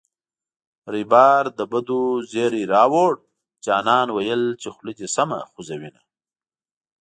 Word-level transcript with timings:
ریبار 0.93 1.43
د 1.57 1.59
بدو 1.71 2.01
زېری 2.31 2.63
راووړـــ 2.73 3.15
جانان 3.65 4.07
ویل 4.11 4.43
چې 4.61 4.67
خوله 4.73 4.93
دې 4.99 5.07
سمه 5.15 5.39
خوزوینه 5.51 6.01